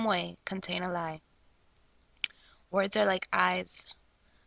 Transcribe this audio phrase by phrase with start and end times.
[0.03, 1.21] 1 5 way, contain a lie.
[2.71, 3.85] Words are like eyes.